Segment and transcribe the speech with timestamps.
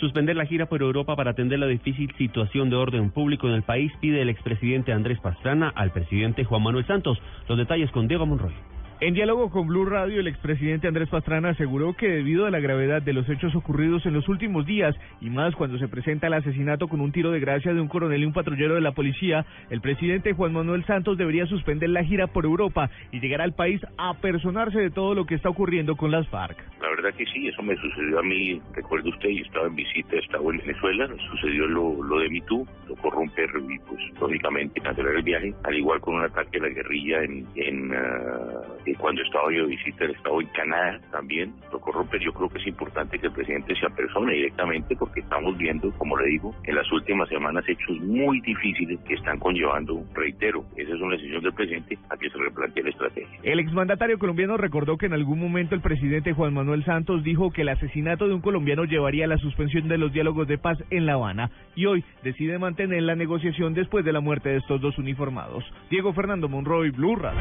[0.00, 3.64] Suspender la gira por Europa para atender la difícil situación de orden público en el
[3.64, 7.18] país pide el expresidente Andrés Pastrana al presidente Juan Manuel Santos.
[7.48, 8.54] Los detalles con Diego Monroy.
[9.00, 13.00] En diálogo con Blue Radio, el expresidente Andrés Pastrana aseguró que debido a la gravedad
[13.00, 16.88] de los hechos ocurridos en los últimos días, y más cuando se presenta el asesinato
[16.88, 19.80] con un tiro de gracia de un coronel y un patrullero de la policía, el
[19.80, 24.14] presidente Juan Manuel Santos debería suspender la gira por Europa y llegar al país a
[24.14, 26.58] personarse de todo lo que está ocurriendo con las FARC.
[26.80, 30.16] La verdad que sí, eso me sucedió a mí, recuerdo usted, yo estaba en visita,
[30.16, 35.54] estaba en Venezuela, sucedió lo, lo de MeToo, lo y pues lógicamente cancelar el viaje,
[35.64, 40.04] al igual con un ataque a la guerrilla en, uh, cuando estaba yo de visita
[40.04, 43.74] el estado en Canadá también, lo corromper, yo creo que es importante que el presidente
[43.76, 48.40] se apersone directamente porque estamos viendo, como le digo, en las últimas semanas hechos muy
[48.40, 52.82] difíciles que están conllevando, reitero, esa es una decisión del presidente a que se replantee
[52.82, 53.38] la estrategia.
[53.42, 57.62] El exmandatario colombiano recordó que en algún momento el presidente Juan Manuel Santos dijo que
[57.62, 61.06] el asesinato de un colombiano llevaría a la suspensión de los diálogos de paz en
[61.06, 64.96] La Habana y hoy decide mantener la negociación después de la muerte de estos dos
[64.98, 65.64] uniformados.
[65.90, 67.40] Diego Fernando Monroy, Blue Radio.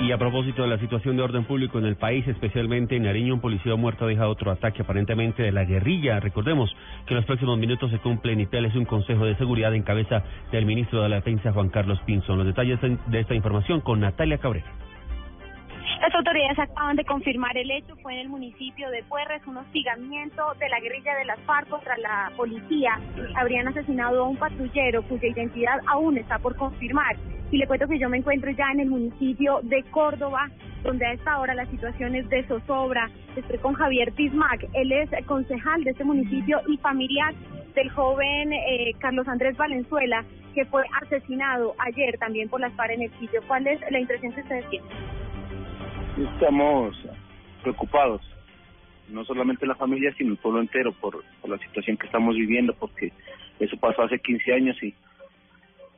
[0.00, 3.34] Y a propósito de la situación de orden público en el país, especialmente en Nariño,
[3.34, 6.20] un policía muerto ha dejado otro ataque aparentemente de la guerrilla.
[6.20, 6.74] Recordemos
[7.06, 10.24] que en los próximos minutos se cumple en Italia un consejo de seguridad en cabeza
[10.50, 12.38] del ministro de la Defensa, Juan Carlos Pinzón.
[12.38, 14.66] Los detalles de esta información con Natalia Cabrera.
[16.06, 20.40] Las autoridades acaban de confirmar el hecho, fue en el municipio de Puerres, un hostigamiento
[20.60, 23.00] de la guerrilla de las FARC contra la policía.
[23.34, 27.16] Habrían asesinado a un patrullero cuya identidad aún está por confirmar.
[27.50, 30.48] Y le cuento que yo me encuentro ya en el municipio de Córdoba,
[30.84, 33.10] donde a esta hora la situación es de zozobra.
[33.34, 37.34] Estoy con Javier Bismack, él es concejal de este municipio y familiar
[37.74, 40.24] del joven eh, Carlos Andrés Valenzuela,
[40.54, 43.40] que fue asesinado ayer también por las FARC en el sitio.
[43.48, 45.25] ¿Cuál es la impresión que ustedes tienen?
[46.16, 46.96] Estamos
[47.62, 48.22] preocupados,
[49.08, 53.12] no solamente la familia, sino el pueblo entero por, la situación que estamos viviendo, porque
[53.60, 54.94] eso pasó hace 15 años y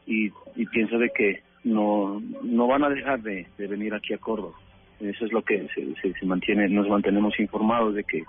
[0.08, 4.18] y, y pienso de que no no van a dejar de, de venir aquí a
[4.18, 4.54] Córdoba.
[5.00, 8.24] Eso es lo que se, se, mantiene, nos mantenemos informados de que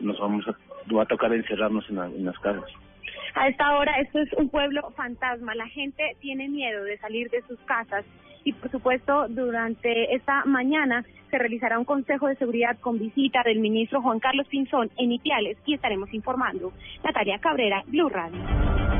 [0.00, 2.70] nos vamos va a tocar encerrarnos en, en las casas.
[3.34, 7.42] A esta hora esto es un pueblo fantasma, la gente tiene miedo de salir de
[7.42, 8.04] sus casas
[8.44, 13.58] y por supuesto durante esta mañana se realizará un consejo de seguridad con visita del
[13.58, 16.72] ministro Juan Carlos Pinzón en Ipiales y estaremos informando.
[17.02, 18.38] Natalia Cabrera, Blue Radio.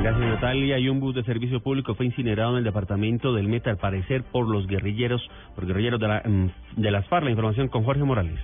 [0.01, 0.79] Gracias Natalia.
[0.81, 4.25] Y un bus de servicio público fue incinerado en el departamento del Meta al parecer
[4.25, 5.23] por los guerrilleros,
[5.55, 7.25] por guerrilleros de, la, mm, de las FARC.
[7.25, 8.41] La información con Jorge Morales.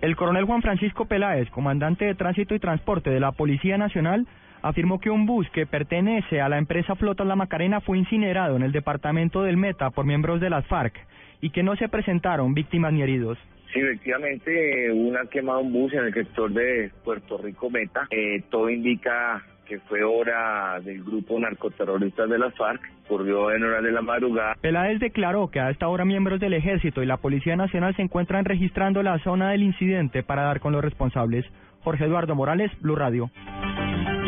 [0.00, 4.26] El coronel Juan Francisco Peláez, comandante de tránsito y transporte de la Policía Nacional,
[4.62, 8.62] afirmó que un bus que pertenece a la empresa Flotas La Macarena fue incinerado en
[8.62, 10.94] el departamento del Meta por miembros de las FARC
[11.40, 13.38] y que no se presentaron víctimas ni heridos.
[13.72, 18.06] Sí, efectivamente, una quemado un bus en el sector de Puerto Rico Meta.
[18.10, 23.82] Eh, todo indica que fue hora del grupo narcoterroristas de las FARC, ocurrió en horas
[23.82, 24.54] de la madrugada.
[24.62, 28.46] Peláez declaró que a esta hora miembros del Ejército y la Policía Nacional se encuentran
[28.46, 31.44] registrando la zona del incidente para dar con los responsables.
[31.84, 33.30] Jorge Eduardo Morales, Blue Radio.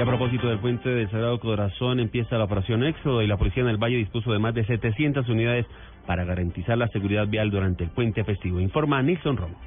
[0.01, 3.65] Y a propósito del puente del Sagrado Corazón, empieza la operación Éxodo y la policía
[3.65, 5.67] en el Valle dispuso de más de 700 unidades
[6.07, 8.61] para garantizar la seguridad vial durante el puente festivo.
[8.61, 9.59] Informa Nixon Romo.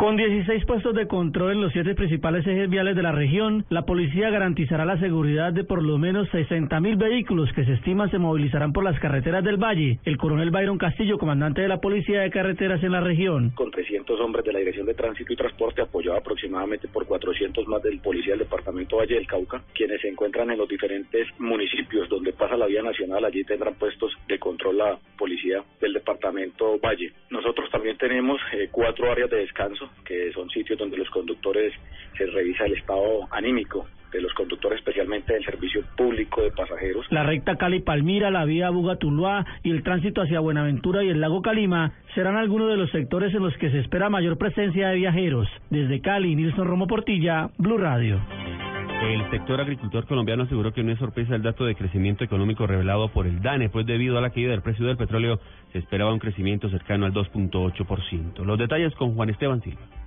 [0.00, 3.82] Con 16 puestos de control en los siete principales ejes viales de la región, la
[3.82, 8.16] policía garantizará la seguridad de por lo menos 60 mil vehículos que se estima se
[8.16, 9.98] movilizarán por las carreteras del Valle.
[10.06, 13.50] El coronel Byron Castillo, comandante de la Policía de Carreteras en la región.
[13.50, 17.82] Con 300 hombres de la Dirección de Tránsito y Transporte, apoyado aproximadamente por 400 más
[17.82, 22.32] del Policía del Departamento Valle del Cauca, quienes se encuentran en los diferentes municipios donde
[22.32, 27.12] pasa la vía nacional, allí tendrán puestos de control la Policía del Departamento Valle.
[27.40, 31.72] Nosotros también tenemos eh, cuatro áreas de descanso que son sitios donde los conductores
[32.18, 37.06] se revisa el estado anímico de los conductores, especialmente del servicio público de pasajeros.
[37.08, 41.92] La recta Cali-Palmira, la vía Buga-Tuluá y el tránsito hacia Buenaventura y el lago Calima
[42.14, 45.48] serán algunos de los sectores en los que se espera mayor presencia de viajeros.
[45.70, 48.20] Desde Cali, Nilson Romo Portilla, Blue Radio.
[49.02, 53.08] El sector agricultor colombiano aseguró que no es sorpresa el dato de crecimiento económico revelado
[53.08, 55.40] por el DANE, pues debido a la caída del precio del petróleo
[55.72, 58.44] se esperaba un crecimiento cercano al 2.8%.
[58.44, 59.99] Los detalles con Juan Esteban Silva.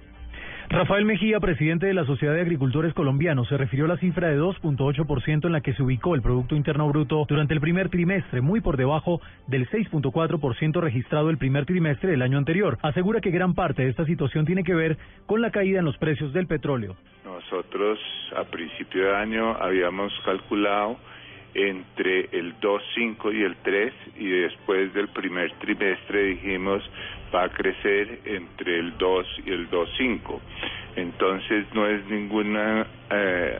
[0.69, 4.39] Rafael Mejía, presidente de la Sociedad de Agricultores Colombianos, se refirió a la cifra de
[4.39, 8.61] 2.8% en la que se ubicó el Producto Interno Bruto durante el primer trimestre, muy
[8.61, 12.77] por debajo del 6.4% registrado el primer trimestre del año anterior.
[12.81, 15.97] Asegura que gran parte de esta situación tiene que ver con la caída en los
[15.97, 16.95] precios del petróleo.
[17.25, 17.99] Nosotros
[18.35, 20.97] a principio de año habíamos calculado
[21.53, 26.83] entre el 2.5 y el 3 y después del primer trimestre dijimos
[27.33, 30.39] va a crecer entre el 2 y el 2.5.
[30.95, 33.59] Entonces no es ninguna eh,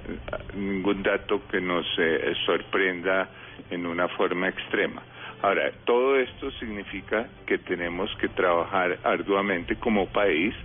[0.56, 3.30] ningún dato que nos eh, sorprenda
[3.70, 5.02] en una forma extrema.
[5.42, 10.56] Ahora, todo esto significa que tenemos que trabajar arduamente como país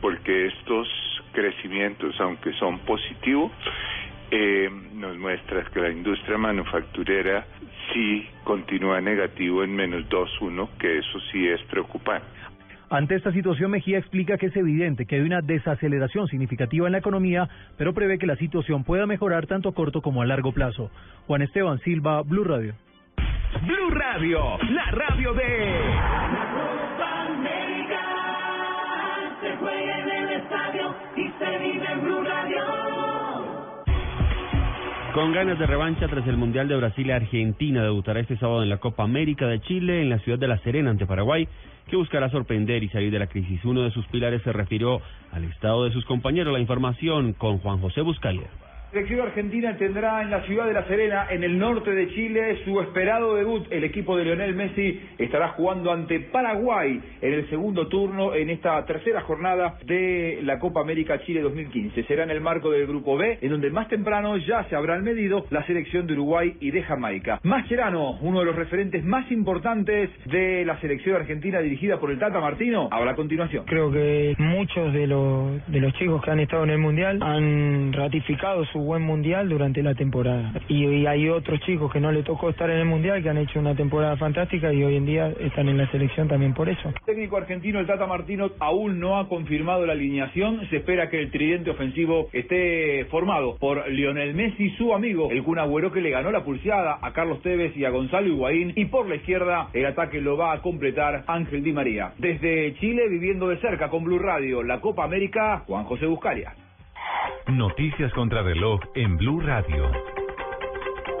[0.00, 0.88] porque estos
[1.32, 3.50] crecimientos, aunque son positivos,
[4.34, 7.44] eh, nos muestra que la industria manufacturera
[7.92, 12.26] sí continúa negativo en menos 2.1, que eso sí es preocupante.
[12.88, 16.98] Ante esta situación, Mejía explica que es evidente que hay una desaceleración significativa en la
[16.98, 17.46] economía,
[17.76, 20.90] pero prevé que la situación pueda mejorar tanto a corto como a largo plazo.
[21.26, 22.74] Juan Esteban Silva, Blue Radio.
[23.66, 26.21] Blue Radio, la radio de...
[35.14, 38.78] Con ganas de revancha tras el Mundial de Brasil, Argentina debutará este sábado en la
[38.78, 41.46] Copa América de Chile en la ciudad de La Serena ante Paraguay,
[41.86, 43.62] que buscará sorprender y salir de la crisis.
[43.62, 46.54] Uno de sus pilares se refirió al estado de sus compañeros.
[46.54, 48.48] La información con Juan José Buscalia.
[48.92, 52.78] Selección argentina tendrá en la ciudad de La Serena, en el norte de Chile, su
[52.78, 53.66] esperado debut.
[53.70, 58.84] El equipo de Lionel Messi estará jugando ante Paraguay en el segundo turno en esta
[58.84, 62.04] tercera jornada de la Copa América Chile 2015.
[62.04, 65.46] Será en el marco del Grupo B, en donde más temprano ya se habrán medido
[65.48, 67.40] la selección de Uruguay y de Jamaica.
[67.44, 72.40] Mascherano, uno de los referentes más importantes de la selección argentina dirigida por el Tata
[72.40, 73.64] Martino, habla a continuación.
[73.64, 77.90] Creo que muchos de los, de los chicos que han estado en el Mundial han
[77.94, 80.52] ratificado su buen mundial durante la temporada.
[80.68, 83.58] Y, hay otros chicos que no le tocó estar en el mundial que han hecho
[83.58, 86.92] una temporada fantástica y hoy en día están en la selección también por eso.
[87.04, 90.68] Técnico argentino, el Tata Martino, aún no ha confirmado la alineación.
[90.70, 95.58] Se espera que el tridente ofensivo esté formado por Lionel Messi, su amigo, el Kun
[95.58, 98.72] Agüero que le ganó la pulseada a Carlos Tevez y a Gonzalo Higuaín.
[98.76, 102.12] Y por la izquierda, el ataque lo va a completar Ángel Di María.
[102.18, 106.54] Desde Chile, viviendo de cerca con Blue Radio, la Copa América, Juan José Buscaria.
[107.48, 109.90] Noticias contra reloj en Blue Radio.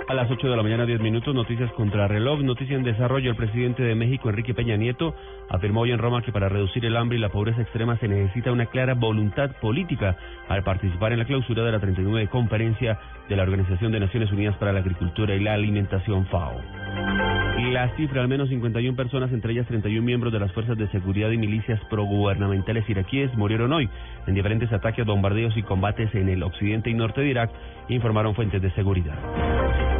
[0.08, 3.30] A las 8 de la mañana, 10 minutos, noticias contra reloj, noticia en desarrollo.
[3.30, 5.16] El presidente de México, Enrique Peña Nieto,
[5.50, 8.52] afirmó hoy en Roma que para reducir el hambre y la pobreza extrema se necesita
[8.52, 10.16] una clara voluntad política
[10.48, 14.56] al participar en la clausura de la 39 conferencia de la Organización de Naciones Unidas
[14.58, 17.31] para la Agricultura y la Alimentación FAO.
[17.58, 21.30] La cifra, al menos 51 personas, entre ellas 31 miembros de las fuerzas de seguridad
[21.30, 23.88] y milicias progubernamentales iraquíes, murieron hoy
[24.26, 27.50] en diferentes ataques, bombardeos y combates en el occidente y norte de Irak,
[27.88, 29.16] informaron fuentes de seguridad.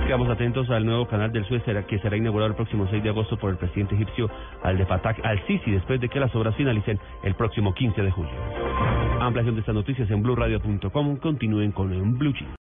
[0.06, 3.38] Quedamos atentos al nuevo canal del Suez que será inaugurado el próximo 6 de agosto
[3.38, 4.28] por el presidente egipcio
[4.62, 4.87] al
[5.22, 8.32] al-Sisi después de que las obras finalicen el próximo 15 de julio.
[9.20, 11.16] Ampliación de estas noticias en blueradio.com.
[11.19, 12.48] Continúen con Blue Chip.